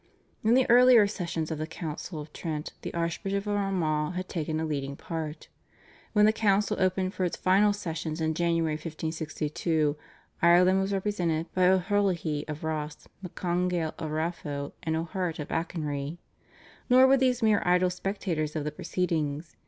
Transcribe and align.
In 0.43 0.55
the 0.55 0.67
earlier 0.67 1.05
sessions 1.05 1.51
of 1.51 1.59
the 1.59 1.67
Council 1.67 2.19
of 2.19 2.33
Trent 2.33 2.73
the 2.81 2.91
Archbishop 2.91 3.45
of 3.45 3.55
Armagh 3.55 4.13
had 4.15 4.27
taken 4.27 4.59
a 4.59 4.65
leading 4.65 4.95
part. 4.95 5.47
When 6.13 6.25
the 6.25 6.33
Council 6.33 6.75
opened 6.79 7.13
for 7.13 7.23
its 7.23 7.37
final 7.37 7.71
sessions 7.71 8.19
in 8.19 8.33
January 8.33 8.73
1562 8.73 9.95
Ireland 10.41 10.81
was 10.81 10.91
represented 10.91 11.53
by 11.53 11.67
O'Herlihy 11.69 12.45
of 12.47 12.63
Ross, 12.63 13.07
McCongail 13.23 13.93
of 13.99 14.09
Raphoe, 14.09 14.71
and 14.81 14.95
O'Harte 14.95 15.37
of 15.37 15.49
Achonry. 15.49 16.17
Nor 16.89 17.05
were 17.05 17.17
these 17.17 17.43
mere 17.43 17.61
idle 17.63 17.91
spectators 17.91 18.55
of 18.55 18.63
the 18.63 18.71
proceedings. 18.71 19.55